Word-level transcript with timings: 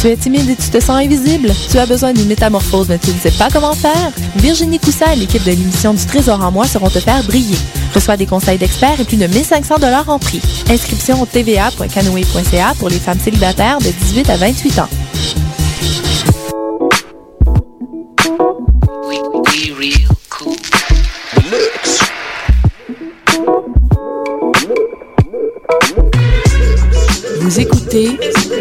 Tu 0.00 0.06
es 0.06 0.16
timide 0.16 0.48
et 0.48 0.56
tu 0.56 0.70
te 0.70 0.80
sens 0.80 0.98
invisible? 0.98 1.52
Tu 1.70 1.78
as 1.78 1.84
besoin 1.84 2.14
d'une 2.14 2.26
métamorphose 2.26 2.88
mais 2.88 2.98
tu 2.98 3.10
ne 3.10 3.18
sais 3.18 3.32
pas 3.32 3.48
comment 3.52 3.74
faire? 3.74 4.10
Virginie 4.36 4.78
Coussa 4.78 5.12
et 5.12 5.16
l'équipe 5.16 5.44
de 5.44 5.50
l'émission 5.50 5.92
du 5.92 6.02
Trésor 6.06 6.42
en 6.42 6.50
moi 6.50 6.66
seront 6.66 6.88
te 6.88 7.00
faire 7.00 7.22
briller. 7.24 7.58
Reçois 7.94 8.16
des 8.16 8.24
conseils 8.24 8.56
d'experts 8.56 8.98
et 8.98 9.04
plus 9.04 9.18
de 9.18 9.26
1500 9.26 9.78
dollars 9.78 10.08
en 10.08 10.18
prix. 10.18 10.40
Inscription 10.70 11.20
au 11.20 11.26
tva.canoe.ca 11.26 12.74
pour 12.78 12.88
les 12.88 12.98
femmes 12.98 13.20
célibataires 13.20 13.76
de 13.80 13.90
18 13.90 14.30
à 14.30 14.36
28 14.38 14.78
ans. 14.78 14.88
Vous 27.40 27.60
écoutez 27.60 28.18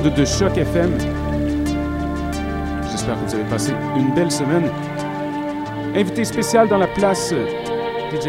De 0.00 0.24
Choc 0.24 0.56
FM. 0.56 0.96
J'espère 2.90 3.14
que 3.14 3.26
vous 3.26 3.34
avez 3.34 3.50
passé 3.50 3.72
une 3.96 4.14
belle 4.14 4.30
semaine. 4.30 4.70
Invité 5.94 6.24
spécial 6.24 6.68
dans 6.68 6.78
la 6.78 6.86
place, 6.86 7.34
DJ 8.12 8.28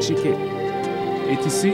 Chique 0.00 0.26
est 1.30 1.46
ici. 1.46 1.72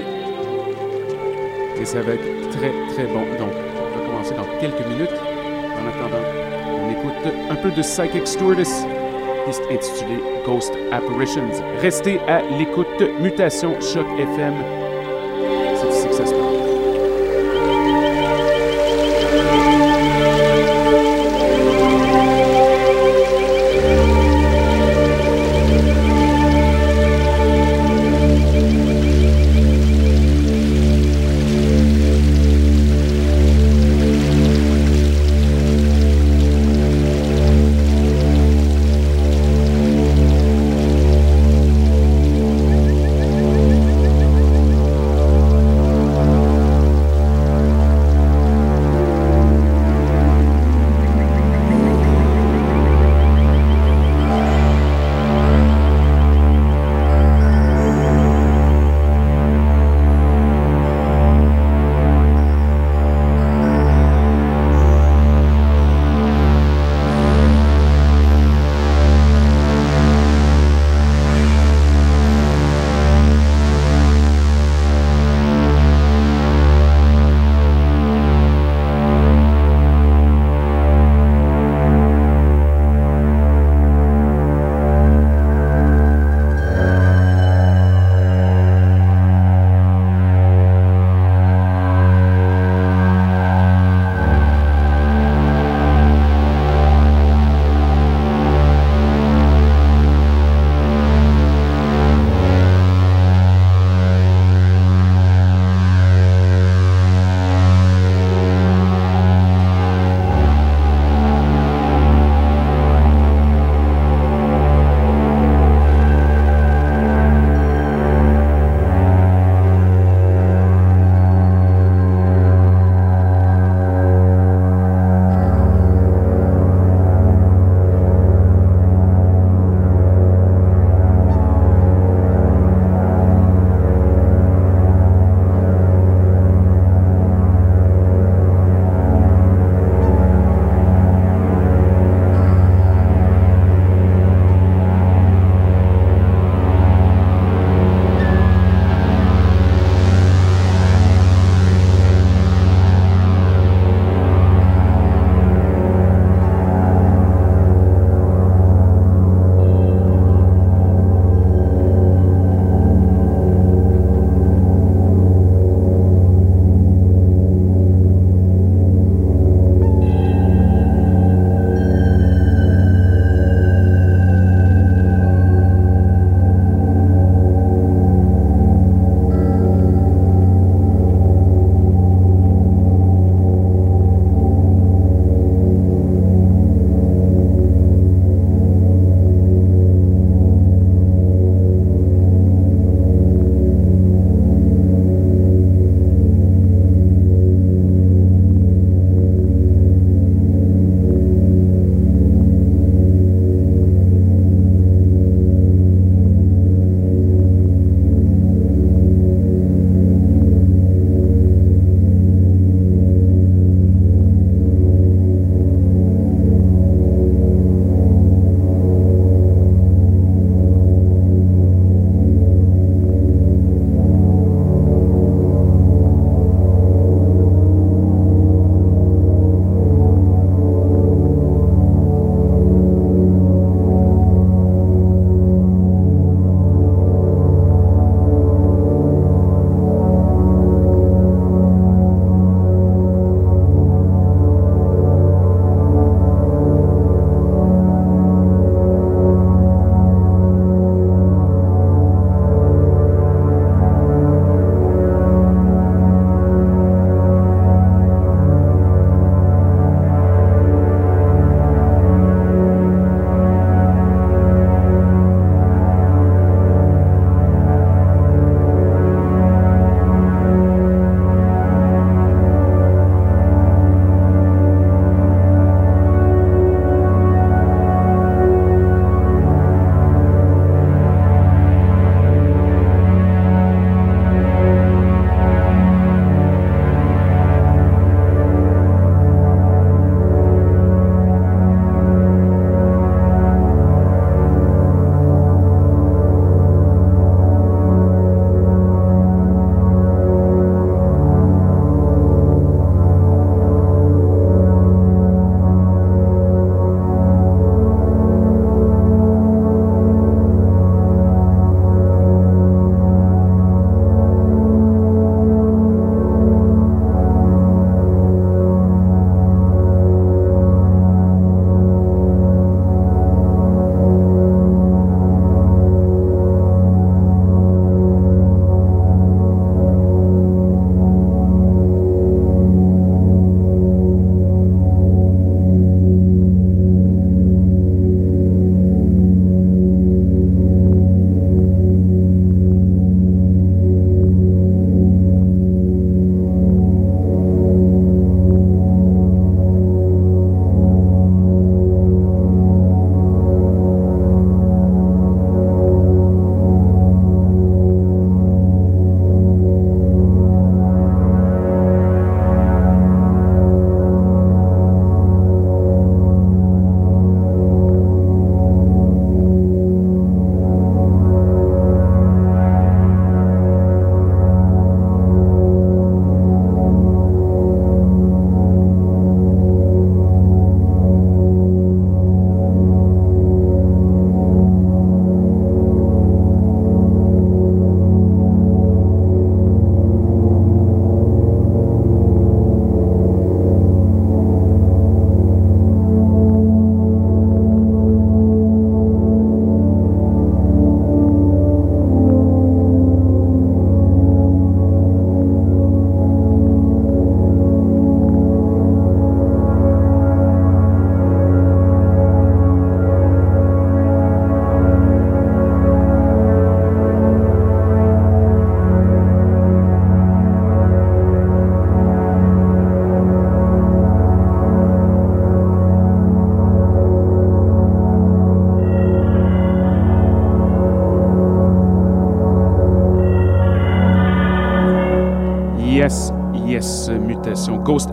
Et 1.80 1.84
ça 1.84 2.02
va 2.02 2.12
être 2.12 2.50
très 2.50 2.70
très 2.94 3.06
bon. 3.06 3.22
Donc, 3.38 3.52
on 3.52 3.98
va 3.98 4.06
commencer 4.06 4.34
dans 4.34 4.46
quelques 4.60 4.86
minutes. 4.86 5.10
En 5.10 5.88
attendant, 5.88 6.24
on 6.68 6.90
écoute 6.90 7.34
un 7.50 7.56
peu 7.56 7.70
de 7.70 7.82
Psychic 7.82 8.26
Stewardess, 8.26 8.86
piste 9.46 9.62
intitulée 9.70 10.22
Ghost 10.46 10.72
Apparitions. 10.92 11.48
Restez 11.80 12.20
à 12.28 12.42
l'écoute 12.58 13.02
Mutation 13.20 13.74
Choc 13.80 14.06
FM. 14.18 14.81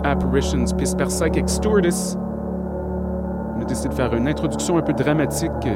Apparitions. 0.03 0.65
Puis 0.77 0.93
par 0.97 1.07
Psychic 1.07 1.49
Stewardess, 1.49 2.17
on 3.57 3.61
a 3.61 3.65
décidé 3.65 3.89
de 3.89 3.93
faire 3.93 4.13
une 4.13 4.27
introduction 4.27 4.77
un 4.77 4.81
peu 4.81 4.93
dramatique 4.93 5.67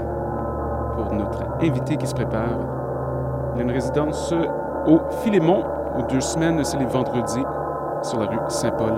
pour 0.96 1.14
notre 1.14 1.44
invité 1.62 1.98
qui 1.98 2.08
se 2.08 2.14
prépare. 2.14 2.60
Il 3.56 3.62
a 3.62 3.64
une 3.64 3.72
résidence 3.72 4.32
euh, 4.34 4.46
au 4.88 5.00
Philémon 5.24 5.64
aux 5.98 6.04
deux 6.04 6.22
semaines, 6.22 6.64
c'est 6.64 6.78
les 6.78 6.86
vendredis, 6.86 7.44
sur 8.02 8.20
la 8.20 8.26
rue 8.26 8.40
Saint-Paul. 8.48 8.94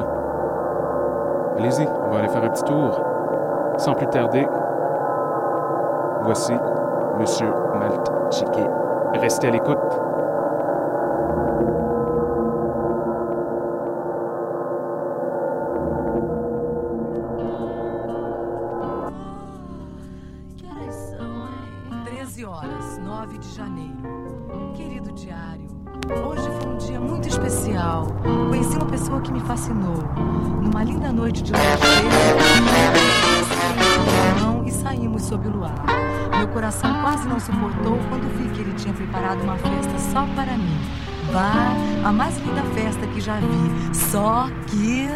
Allez-y, 1.58 1.88
on 1.88 2.12
va 2.12 2.20
aller 2.20 2.30
faire 2.30 2.44
un 2.44 2.50
petit 2.50 2.64
tour. 2.64 3.02
Sans 3.78 3.94
plus 3.94 4.08
tarder, 4.08 4.48
voici 6.24 6.54
Monsieur 7.20 7.48
Maltchiké. 7.78 8.66
Restez 9.20 9.48
à 9.48 9.52
l'écoute. 9.52 10.05
fascinou. 29.56 30.04
Numa 30.62 30.84
linda 30.84 31.12
noite 31.14 31.42
de 31.42 31.54
noite 31.54 31.64
e 34.66 34.72
saímos 34.72 35.24
sob 35.24 35.48
o 35.48 35.52
luar. 35.52 35.74
Meu 36.38 36.48
coração 36.50 36.94
quase 37.02 37.28
não 37.28 37.40
suportou 37.40 37.98
quando 38.10 38.28
vi 38.38 38.50
que 38.50 38.62
ele 38.62 38.74
tinha 38.74 38.94
preparado 38.94 39.42
uma 39.44 39.56
festa 39.58 39.98
só 40.12 40.26
para 40.36 40.58
mim. 40.58 40.78
Bah, 41.32 41.74
a 42.04 42.12
mais 42.12 42.38
linda 42.40 42.62
festa 42.74 43.08
que 43.08 43.22
já 43.22 43.38
vi. 43.40 43.96
Só 43.96 44.50
que. 44.68 45.08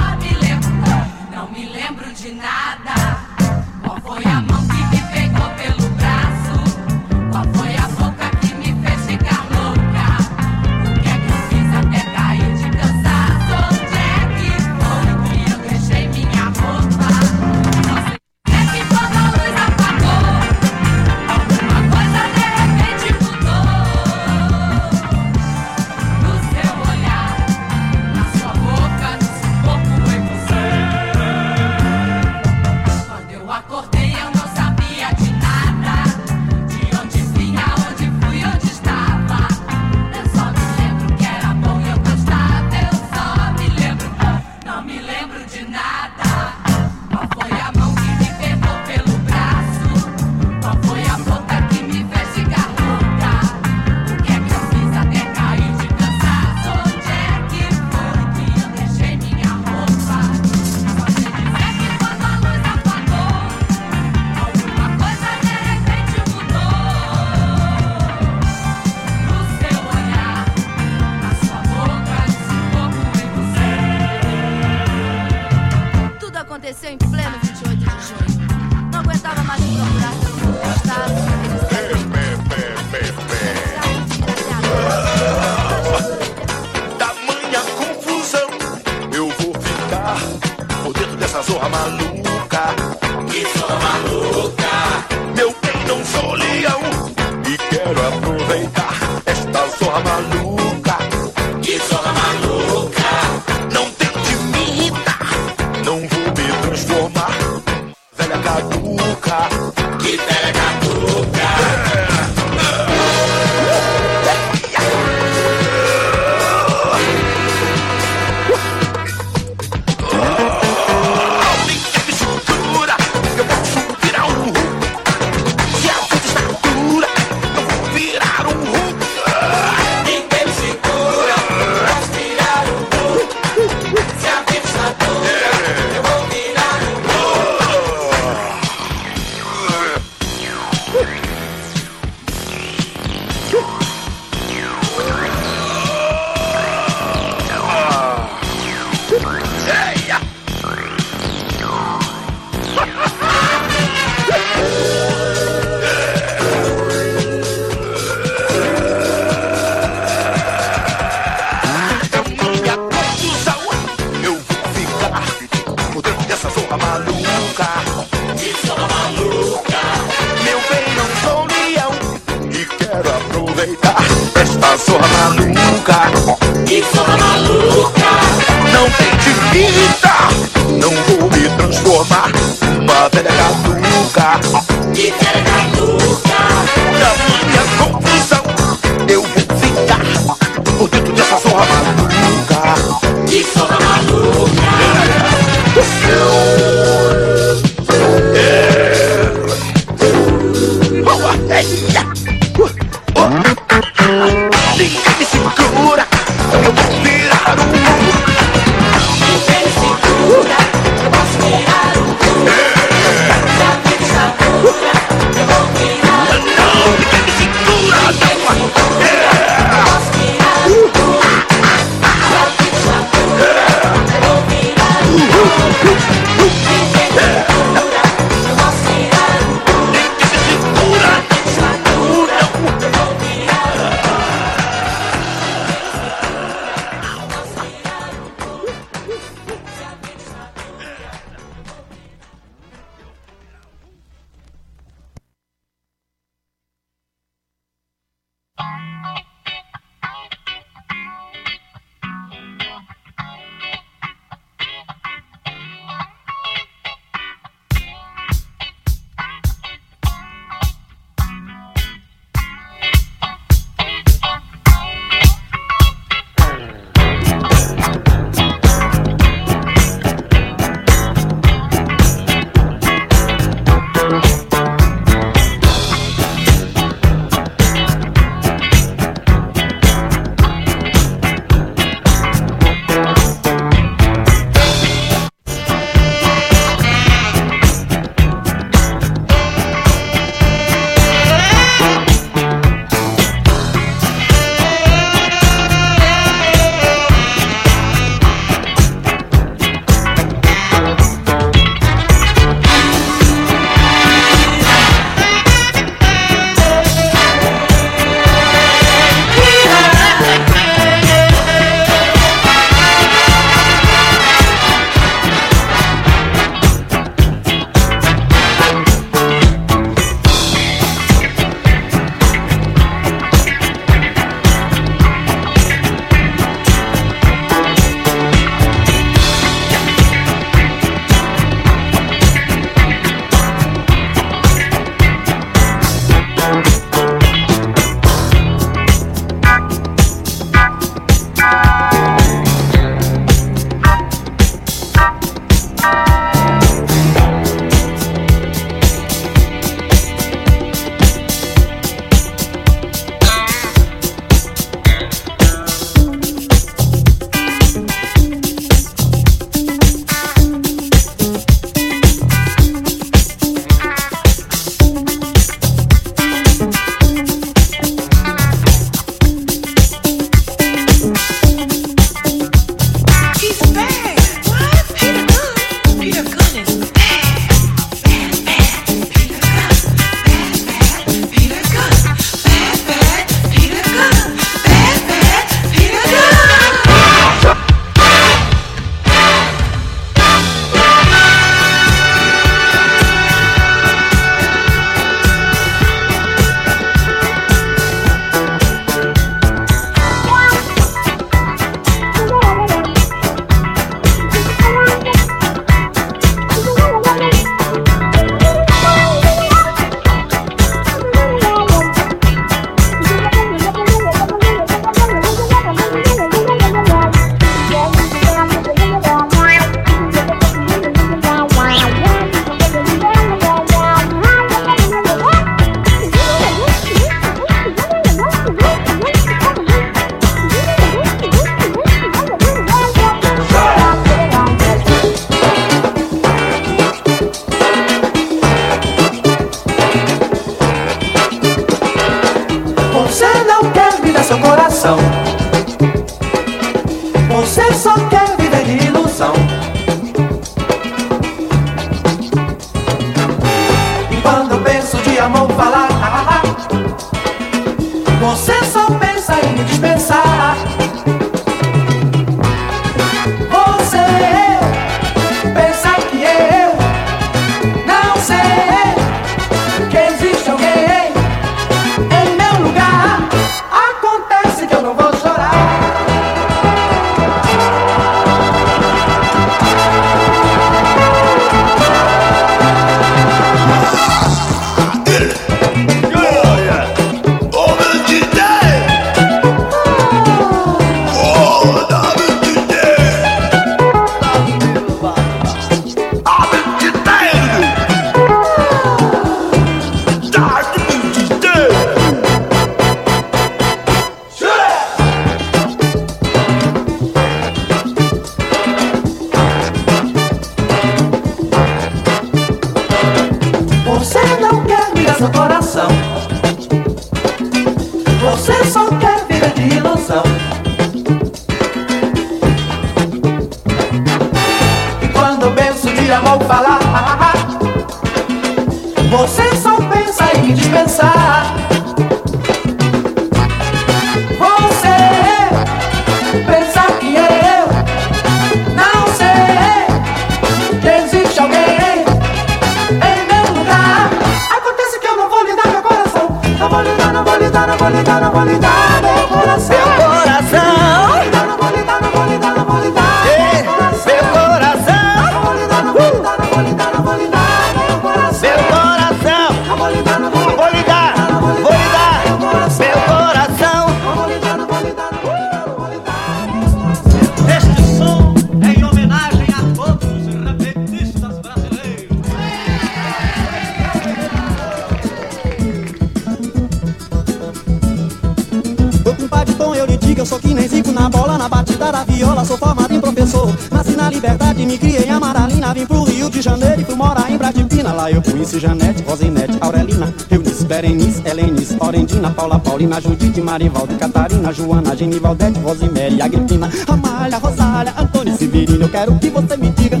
Tom, 580.14 580.20
eu 580.20 580.26
sou 580.26 580.40
zico 580.68 580.92
na 580.92 581.08
bola, 581.08 581.36
na 581.36 581.48
batida 581.48 581.90
da 581.90 582.04
viola, 582.04 582.44
sou 582.44 582.56
formado 582.56 582.92
em 582.94 583.00
professor. 583.00 583.52
Nasci 583.70 583.96
na 583.96 584.08
liberdade, 584.08 584.64
me 584.64 584.78
criei 584.78 585.04
em 585.04 585.10
Amaralina, 585.10 585.74
vim 585.74 585.86
pro 585.86 586.04
Rio 586.04 586.30
de 586.30 586.40
Janeiro 586.40 586.80
e 586.80 586.84
fui 586.84 586.94
morar 586.94 587.30
em 587.30 587.36
Bradipina. 587.36 587.92
Lá 587.92 588.10
eu 588.10 588.22
conheci 588.22 588.60
Janete, 588.60 589.02
Rosinete, 589.02 589.58
Aurelina, 589.60 590.12
Eunice, 590.30 590.64
Berenice, 590.64 591.22
Helenice, 591.24 591.76
Orendina, 591.80 592.30
Paula, 592.30 592.58
Paulina, 592.58 593.00
Judite, 593.00 593.40
Marivaldo, 593.40 593.96
Catarina, 593.96 594.52
Joana, 594.52 594.96
Genivaldete, 594.96 595.58
Rosimere, 595.60 596.22
Agripina, 596.22 596.70
Amália, 596.86 597.38
Rosália, 597.38 597.94
Antônio, 597.98 598.36
Severino. 598.36 598.84
Eu 598.84 598.88
quero 598.88 599.18
que 599.18 599.30
você 599.30 599.56
me 599.56 599.70
diga, 599.70 600.00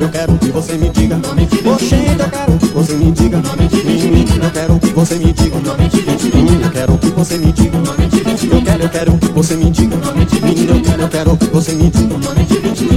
eu 0.00 0.08
quero 0.10 0.38
que 0.38 0.50
você 0.50 0.74
me 0.74 0.90
diga, 0.90 1.16
Oxente, 1.72 2.20
eu 2.20 2.30
quero 2.30 2.58
que 2.58 2.66
você 2.66 2.94
me 2.94 3.12
diga, 3.12 3.38
Menina, 3.84 4.44
eu 4.44 4.50
quero 4.50 4.78
que 4.80 4.90
você 4.92 5.14
me 5.16 5.32
diga, 5.32 5.56
Menina, 6.34 6.66
eu 6.66 6.70
quero 6.70 6.98
que 6.98 7.10
você 7.10 7.38
me 7.38 7.52
diga, 7.52 8.13
eu 8.84 8.90
quero 8.90 9.16
que 9.16 9.28
você 9.28 9.56
me 9.56 9.70
diga, 9.70 9.96
Menina, 10.42 10.74
eu 10.74 10.82
quero, 10.82 11.02
eu 11.02 11.08
quero 11.08 11.36
que 11.38 11.46
você 11.46 11.72
me 11.72 11.90
diga. 11.90 12.16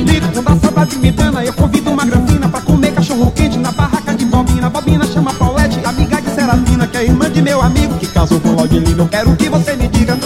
Lito 0.04 0.41
da 0.41 0.56
saudade 0.58 0.97
me 0.97 1.12
dana, 1.12 1.45
eu 1.45 1.54
convido 1.54 1.91
uma 1.91 2.06
granfina 2.06 2.50
pra 2.50 2.60
comer 2.60 2.91
cachorro 2.91 3.32
quente 3.32 3.58
na 3.58 3.71
barraca 3.71 4.13
de 4.13 4.26
Bobina. 4.26 4.69
Bobina 4.69 5.06
chama 5.06 5.34
Paulette, 5.34 5.80
amiga 5.86 6.21
de 6.21 6.30
Serafina, 6.32 6.88
que 6.88 6.97
é 6.97 7.04
irmã 7.06 7.32
de 7.32 7.41
meu 7.41 7.62
amigo 7.62 7.97
que 8.00 8.08
casou 8.08 8.39
com 8.41 8.52
Lodilino. 8.52 9.04
Eu 9.04 9.08
quero 9.08 9.36
que 9.38 9.50
você 9.50 9.76
me 9.78 9.88
diga, 9.88 10.17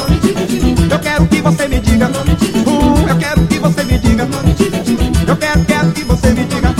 eu 0.89 0.99
quero 0.99 1.27
que 1.27 1.41
você 1.41 1.67
me 1.67 1.79
diga, 1.79 2.07
uh, 2.07 3.09
eu 3.09 3.17
quero 3.17 3.47
que 3.47 3.59
você 3.59 3.83
me 3.83 3.99
diga, 3.99 4.27
eu 5.27 5.37
quero, 5.37 5.65
quero 5.65 5.91
que 5.91 6.03
você 6.03 6.29
me 6.31 6.45
diga. 6.45 6.75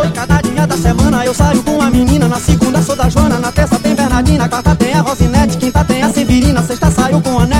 Oi, 0.00 0.10
cada 0.10 0.40
dia 0.40 0.66
da 0.66 0.76
semana 0.76 1.24
eu 1.24 1.32
saio 1.32 1.62
com 1.62 1.80
a 1.80 1.88
menina. 1.88 2.26
Na 2.28 2.40
segunda 2.40 2.82
sou 2.82 2.96
da 2.96 3.08
Joana, 3.08 3.38
na 3.38 3.52
terça 3.52 3.78
tem 3.78 3.94
Bernardina, 3.94 4.48
quarta 4.48 4.74
tem 4.74 4.92
a 4.92 5.00
Rosinete, 5.00 5.56
quinta 5.56 5.84
tem 5.84 6.02
a 6.02 6.12
Severina, 6.12 6.62
sexta 6.62 6.90
saio 6.90 7.20
com 7.20 7.38
a 7.38 7.46
Nete, 7.46 7.57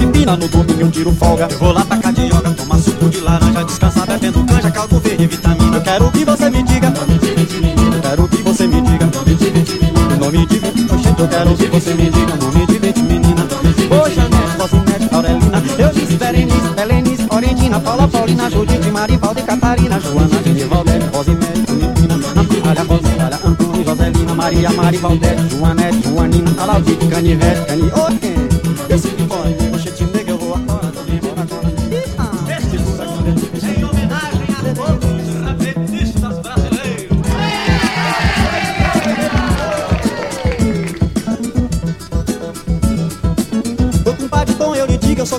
sábado 0.00 0.12
tem 0.12 0.24
a 0.26 0.32
Agripina, 0.32 0.36
no 0.36 0.48
domingo 0.48 0.80
eu 0.80 0.90
tiro 0.90 1.12
folga. 1.12 1.48
Eu 1.50 1.58
vou 1.58 1.72
lá 1.72 1.82
de 1.82 2.22
yoga, 2.22 2.50
tomar 2.52 2.78
suco 2.78 3.08
de 3.08 3.20
laranja, 3.20 3.64
descansar 3.64 4.06
bebendo 4.06 4.44
canja, 4.44 4.70
caldo 4.70 4.98
verde, 5.00 5.26
vitamina. 5.26 5.76
Eu 5.76 5.82
quero 5.82 6.10
que 6.10 6.24
você 6.24 6.50
me 6.50 6.62
diga, 6.62 6.88
eu 6.88 8.00
quero 8.00 8.28
que 8.28 8.42
você 8.42 8.66
me 8.66 8.80
diga, 8.80 9.10
não 9.12 9.24
me 9.24 10.46
diga, 10.46 10.68
oxente, 10.94 11.20
eu 11.20 11.28
quero 11.28 11.54
que 11.54 11.66
você 11.66 11.94
me 11.94 12.10
diga, 12.10 12.36
não 12.36 12.52
me 12.52 12.66
diga, 12.66 13.02
menina. 13.02 13.46
Ô 13.90 14.08
Janete, 14.08 14.56
Rosinete, 14.58 15.14
Aurelina, 15.14 15.62
eu 15.78 15.88
disse 15.92 16.16
Berenice, 16.16 16.80
Helenice, 16.80 17.26
Orendina, 17.30 17.80
Paula, 17.80 18.08
Paulina, 18.08 18.50
Judite, 18.50 18.90
Marivaldo 18.90 19.40
e 19.40 19.42
Catarina, 19.42 20.00
Joana, 20.00 20.42
Genivaldete, 20.44 21.06
Rosimete, 21.12 21.66
Filipina, 21.66 22.14
Amália, 22.70 22.82
Rosália, 22.84 23.40
Antônio, 23.44 23.84
Joselina, 23.84 24.34
Maria, 24.34 24.70
Marivaldete, 24.70 25.56
Joanete, 25.56 26.08
Joanina, 26.08 26.62
Alaudite, 26.62 27.06
Canivete, 27.06 27.66
Cani, 27.66 27.90
ô, 27.90 28.94
esse 28.94 29.08
boy, 29.08 29.38
oxente, 29.38 29.69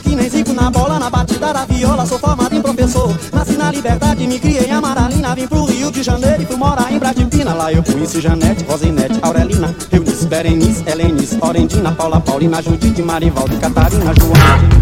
que 0.01 0.15
nem 0.15 0.29
zico 0.29 0.53
na 0.53 0.69
bola, 0.69 0.99
na 0.99 1.09
batida 1.09 1.53
da 1.53 1.65
viola, 1.65 2.05
sou 2.05 2.19
formado 2.19 2.55
em 2.55 2.61
professor. 2.61 3.15
Nasci 3.31 3.53
na 3.53 3.71
liberdade, 3.71 4.25
me 4.27 4.39
criei 4.39 4.65
em 4.65 4.71
Amaralina, 4.71 5.35
vim 5.35 5.47
pro 5.47 5.65
Rio 5.65 5.91
de 5.91 6.03
Janeiro 6.03 6.41
e 6.41 6.45
fui 6.45 6.55
morar 6.55 6.91
em 6.91 6.99
Bradipina. 6.99 7.53
Lá 7.53 7.71
eu 7.71 7.83
conheci 7.83 8.21
Janete, 8.21 8.63
Rosinete, 8.65 9.19
Aurelina, 9.21 9.75
Eunice, 9.91 10.27
Berenice, 10.27 10.83
Helenice, 10.87 11.37
Orendina, 11.41 11.91
Paula, 11.91 12.19
Paulina, 12.19 12.61
Judite, 12.61 13.01
Marivaldo, 13.01 13.57
Catarina, 13.57 14.13
Joana. 14.13 14.80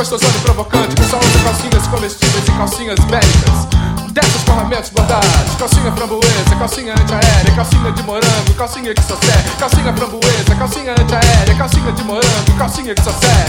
gostosona 0.00 0.34
e 0.34 0.40
provocante 0.40 0.94
Que 0.94 1.04
só 1.04 1.18
usa 1.18 1.38
calcinhas 1.44 1.86
comestíveis 1.88 2.48
e 2.48 2.52
calcinhas 2.52 2.98
bélicas 3.00 3.68
Dessas 4.12 4.42
ferramentas 4.42 4.90
bordadas 4.90 5.56
Calcinha 5.58 5.92
framboesa, 5.92 6.56
calcinha 6.58 6.94
antiaérea 6.94 7.54
Calcinha 7.54 7.92
de 7.92 8.02
morango, 8.02 8.54
calcinha 8.56 8.94
que 8.94 9.02
só 9.02 9.16
serve 9.16 9.50
Calcinha 9.58 9.92
framboesa, 9.92 10.54
calcinha 10.58 10.92
antiaérea 10.92 11.54
Calcinha 11.54 11.92
de 11.92 12.04
morango, 12.04 12.52
calcinha 12.58 12.94
que 12.94 13.02
só 13.02 13.12
serve. 13.12 13.39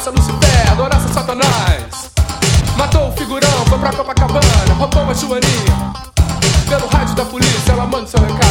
adoraça 0.00 0.10
Lucifer, 0.10 0.72
adoraça 0.72 1.08
Satanás. 1.08 2.10
Matou 2.76 3.08
o 3.08 3.12
figurão, 3.12 3.66
foi 3.68 3.78
pra 3.78 3.92
Copacabana, 3.92 4.74
roubou 4.78 5.02
uma 5.02 5.14
joaninha. 5.14 5.92
Pelo 6.68 6.86
rádio 6.86 7.14
da 7.14 7.24
polícia, 7.26 7.72
ela 7.72 7.86
manda 7.86 8.06
seu 8.06 8.20
recado. 8.20 8.49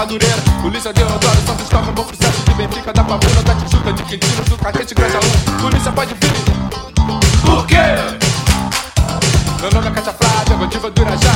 madureira. 0.00 0.36
Polícia 0.62 0.92
de 0.94 1.02
Rosário 1.02 1.42
só 1.46 1.54
fiscava 1.56 1.92
bom 1.92 2.04
processo 2.04 2.42
de 2.42 2.54
Benfica, 2.54 2.92
da 2.92 3.04
Pavuna, 3.04 3.42
da 3.42 3.54
Tijuca, 3.54 3.92
de 3.92 4.02
Quintino, 4.04 4.44
do 4.44 4.56
Catete, 4.56 4.94
Granja 4.94 5.18
1. 5.18 5.60
Polícia 5.60 5.92
pode 5.92 6.14
vir. 6.14 6.32
Por 7.44 7.66
quê? 7.66 7.76
Meu 9.60 9.70
nome 9.72 9.88
é 9.88 9.90
Cátia 9.90 10.14
Flávia, 10.14 10.66
diva 10.68 10.90
do 10.90 11.02
Irajá. 11.02 11.29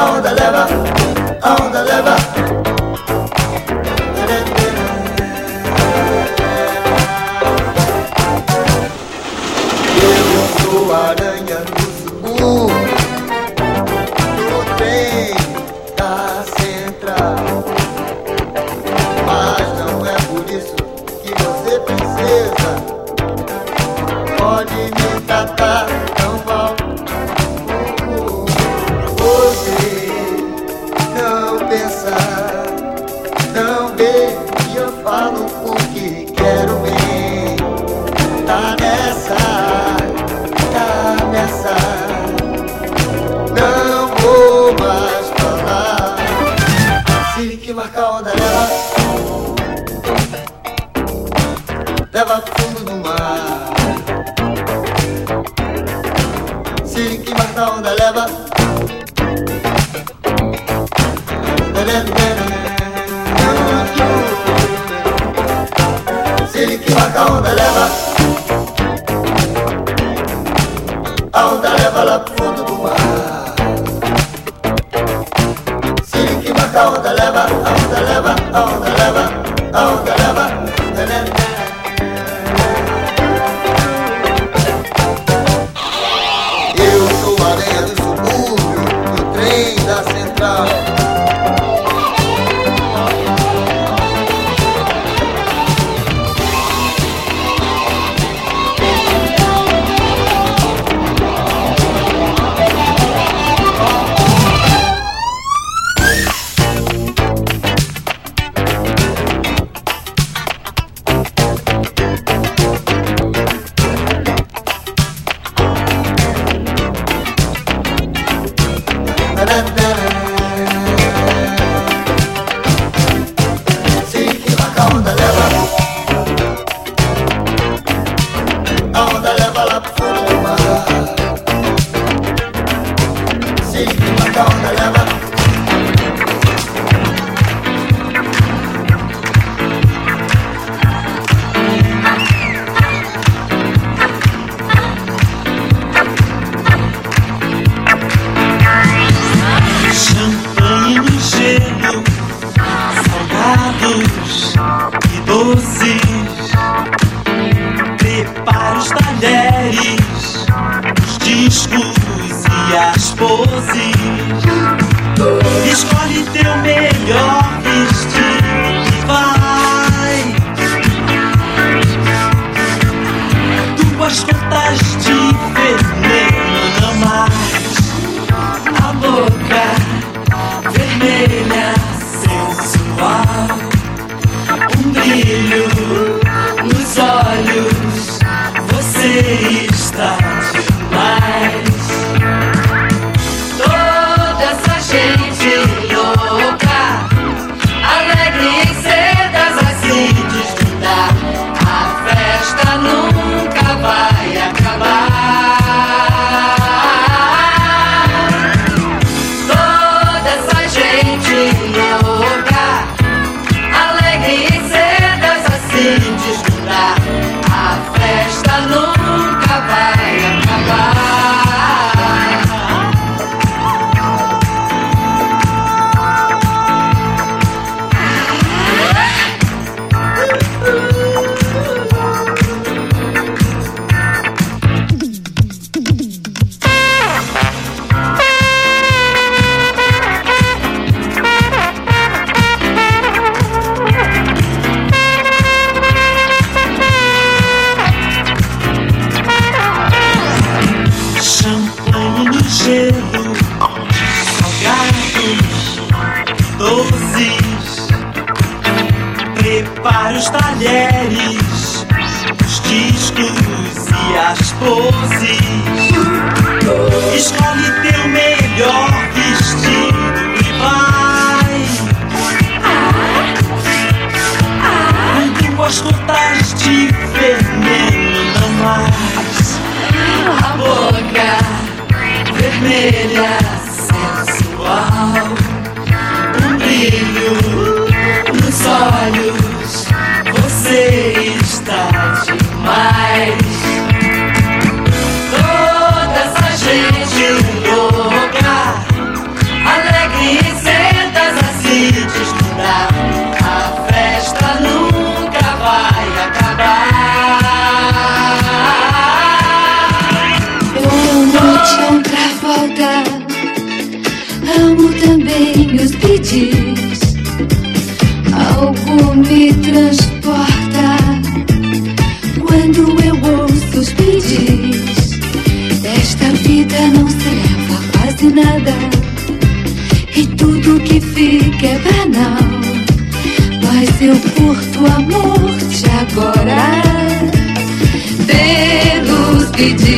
on 0.00 0.22
the 0.22 0.32
lever, 0.32 0.66
on 1.42 1.72
the 1.72 1.84
lever. 1.84 2.29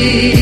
see. 0.03 0.42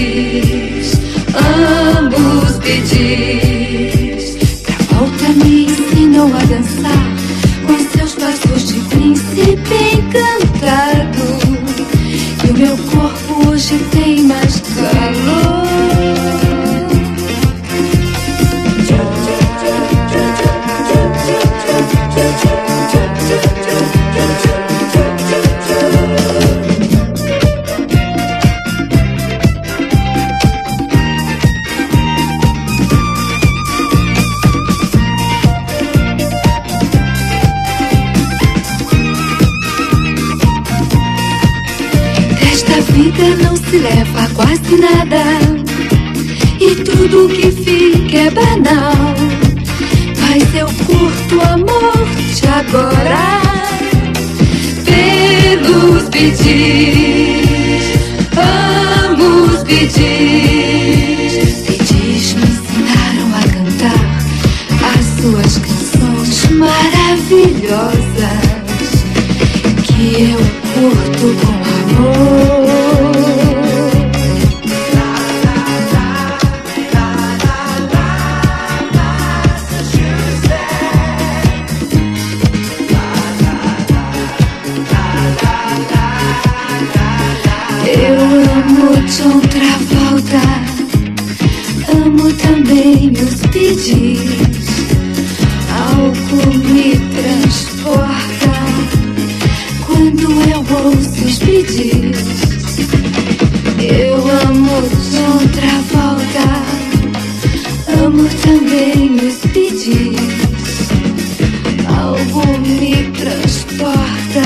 Transporta 114.10 114.42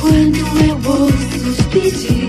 quando 0.00 0.36
eu 0.66 0.90
ouço 0.90 1.48
os 1.48 1.60
pedis. 1.66 2.25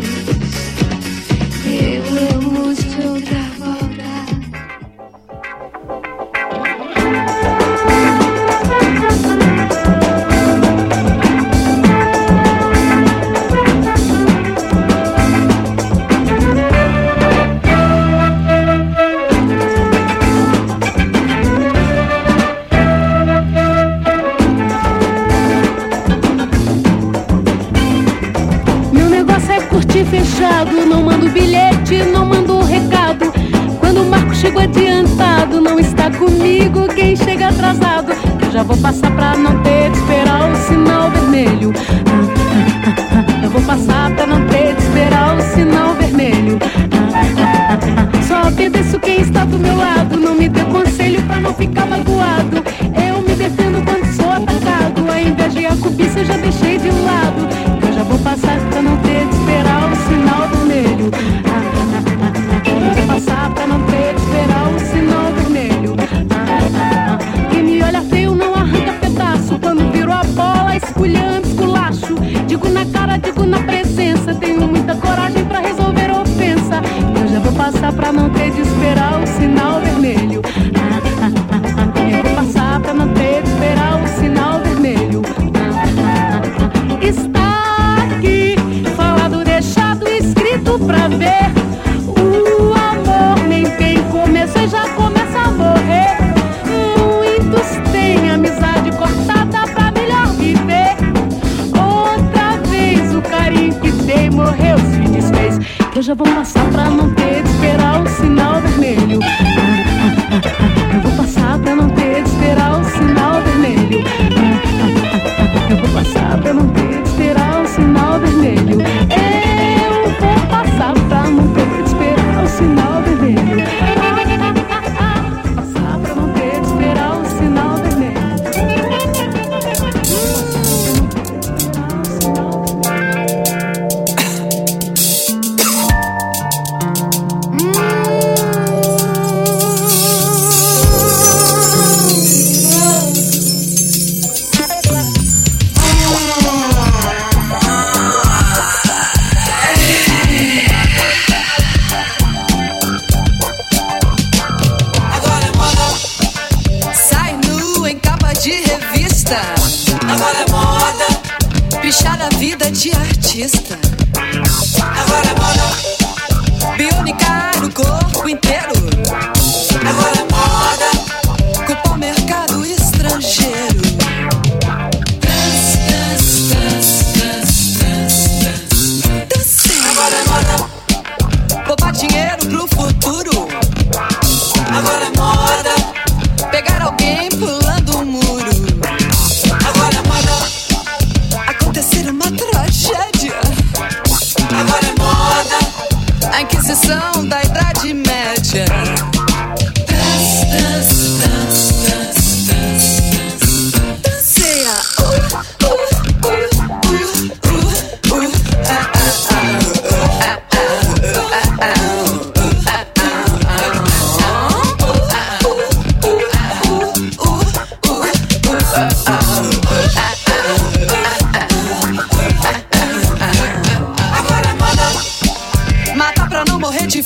te 226.89 227.03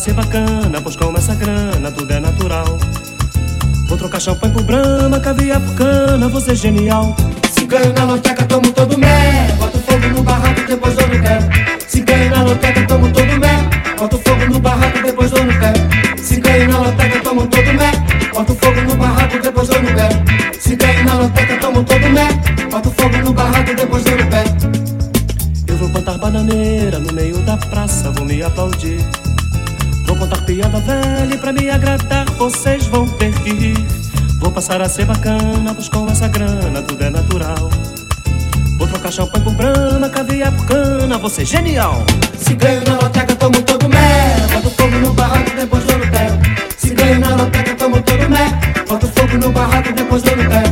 ser 0.00 0.14
bacana, 0.14 0.80
pois 0.80 0.96
com 0.96 1.14
essa 1.14 1.34
grana 1.34 1.92
tudo 1.92 2.10
é 2.10 2.18
natural. 2.18 2.78
Vou 3.86 3.98
trocar 3.98 4.18
champanhe 4.18 4.54
por 4.54 4.62
brama, 4.62 5.20
caviar 5.20 5.60
por 5.60 5.74
cana, 5.74 6.26
você 6.26 6.52
é 6.52 6.54
genial. 6.54 7.14
Se 7.52 7.66
ganha 7.66 7.92
na 7.92 8.04
loteca, 8.04 8.46
tomo 8.46 8.72
todo 8.72 8.96
mé. 8.96 9.54
Bota 9.58 9.78
fogo 9.78 10.08
no 10.08 10.22
barraco, 10.22 10.62
depois 10.66 10.96
dou 10.96 11.06
no 11.06 11.22
pé. 11.22 11.38
Se 11.86 12.00
ganha 12.00 12.30
na 12.30 12.42
loteca, 12.44 12.86
tomo 12.86 13.12
todo 13.12 13.38
mé. 13.38 13.68
Bota 13.98 14.16
fogo 14.16 14.46
no 14.46 14.58
barraco, 14.58 15.02
depois 15.02 15.30
dou 15.32 15.44
no 15.44 15.52
pé. 15.60 15.72
Se 16.16 16.40
ganha 16.40 16.68
na 16.68 16.78
loteca, 16.78 17.20
tomo 17.20 17.46
todo 17.46 17.72
mé. 17.74 17.92
Bota 18.32 18.54
fogo 18.54 18.80
no 18.80 18.96
barraco, 18.96 19.38
depois 19.38 19.68
dou 19.68 19.82
no 19.82 19.88
pé. 19.92 20.08
Se 20.58 20.76
ganha 20.76 21.04
na 21.04 21.14
loteca, 21.14 21.56
tomo 21.58 21.84
todo 21.84 22.08
mé. 22.08 22.28
Bota 22.70 22.90
fogo 22.90 23.16
no 23.18 23.32
barraco, 23.34 23.74
depois 23.74 24.04
dou 24.04 24.16
no 24.16 24.26
pé. 24.28 24.44
Eu 25.66 25.76
vou 25.76 25.90
plantar 25.90 26.16
bananeira 26.16 26.98
no 26.98 27.12
meio 27.12 27.36
da 27.40 27.58
praça, 27.58 28.10
vou 28.12 28.24
me 28.24 28.42
aplaudir 28.42 29.19
pra 31.40 31.52
me 31.52 31.70
agradar, 31.70 32.26
vocês 32.36 32.86
vão 32.86 33.06
ter 33.06 33.32
que 33.40 33.50
rir. 33.50 33.86
Vou 34.38 34.52
passar 34.52 34.80
a 34.82 34.88
ser 34.88 35.06
bacana, 35.06 35.74
pois 35.74 35.88
com 35.88 36.06
essa 36.08 36.28
grana 36.28 36.82
tudo 36.82 37.02
é 37.02 37.10
natural. 37.10 37.70
Vou 38.76 38.86
trocar 38.86 39.10
champanhe 39.10 39.44
por 39.44 39.54
brana, 39.54 40.08
caviar 40.10 40.52
por 40.52 40.66
cana, 40.66 41.16
você 41.18 41.44
genial. 41.44 42.04
Se 42.38 42.54
ganho 42.54 42.82
na 42.86 42.94
loteca, 42.94 43.34
tomo 43.36 43.62
todo 43.62 43.88
merda, 43.88 44.48
boto 44.54 44.70
fogo 44.70 44.98
no 44.98 45.12
barraco 45.14 45.50
depois 45.56 45.84
dou 45.84 45.98
no 45.98 46.06
pé. 46.10 46.28
Se 46.76 46.94
ganho 46.94 47.20
na 47.20 47.34
loteca, 47.34 47.74
tomo 47.74 48.02
todo 48.02 48.28
merda, 48.28 48.84
boto 48.86 49.08
fogo 49.08 49.38
no 49.38 49.50
barraco 49.50 49.92
depois 49.92 50.22
dou 50.22 50.36
no 50.36 50.44
pé. 50.48 50.69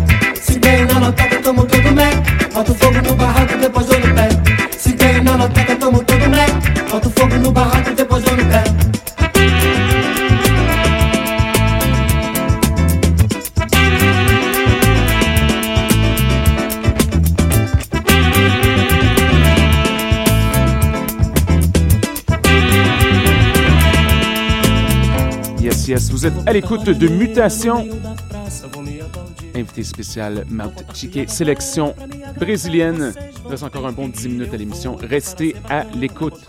à 26.47 26.53
l'écoute 26.53 26.85
de 26.85 27.09
Mutation. 27.09 27.87
Invité 29.55 29.83
spécial, 29.83 30.45
Mount 30.49 30.73
Chiquet, 30.95 31.27
sélection 31.27 31.95
brésilienne. 32.39 33.13
Reste 33.49 33.63
encore 33.63 33.87
un 33.87 33.93
bon 33.93 34.09
10 34.09 34.29
minutes 34.29 34.55
à 34.55 34.57
l'émission. 34.57 34.97
Restez 34.97 35.57
à 35.69 35.85
l'écoute. 35.95 36.47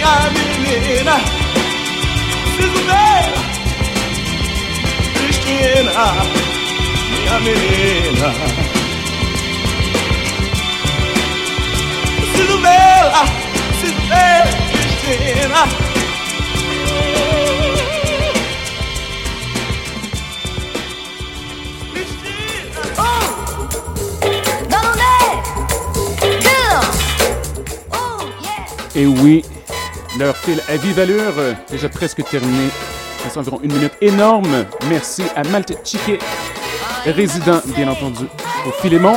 minha 0.00 0.30
menina, 0.30 1.20
preciso 2.56 2.80
dela, 2.86 3.40
Cristina, 5.14 6.04
minha 7.10 7.36
menina. 7.40 8.28
Preciso 12.16 12.56
dela, 12.58 13.24
preciso 13.78 14.00
dela, 14.08 14.50
Cristina. 14.72 15.90
Et 28.92 29.06
oui, 29.06 29.44
Leur 30.20 30.36
fil 30.36 30.60
à 30.68 30.76
vive 30.76 30.98
allure, 30.98 31.32
déjà 31.70 31.88
presque 31.88 32.22
terminé. 32.28 32.68
C'est 33.26 33.38
environ 33.38 33.58
une 33.62 33.72
minute 33.72 33.94
énorme. 34.02 34.66
Merci 34.90 35.22
à 35.34 35.42
Malte 35.44 35.78
Chiquet, 35.82 36.18
résident, 37.06 37.62
bien 37.74 37.88
entendu, 37.88 38.26
au 38.66 38.70
Filémon. 38.82 39.16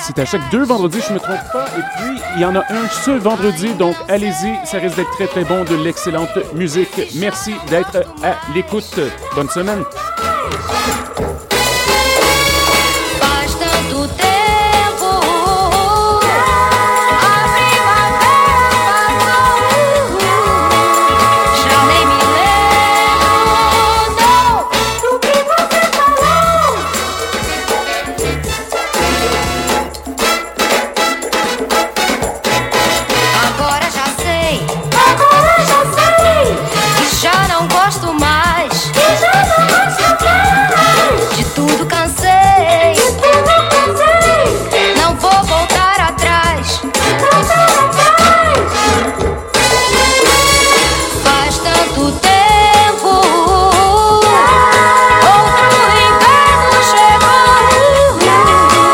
C'est 0.00 0.18
à 0.18 0.24
chaque 0.24 0.50
deux 0.50 0.64
vendredis, 0.64 1.00
je 1.06 1.10
ne 1.10 1.14
me 1.14 1.18
trompe 1.18 1.52
pas. 1.52 1.66
Et 1.76 1.82
puis, 1.98 2.22
il 2.36 2.40
y 2.40 2.46
en 2.46 2.56
a 2.56 2.60
un 2.60 2.88
ce 3.04 3.10
vendredi, 3.10 3.74
donc 3.74 3.94
allez-y, 4.08 4.66
ça 4.66 4.78
risque 4.78 4.96
d'être 4.96 5.10
très 5.10 5.26
très 5.26 5.44
bon, 5.44 5.64
de 5.64 5.76
l'excellente 5.76 6.30
musique. 6.54 6.98
Merci 7.16 7.54
d'être 7.68 7.98
à 8.22 8.36
l'écoute. 8.54 8.98
Bonne 9.34 9.50
semaine. 9.50 9.84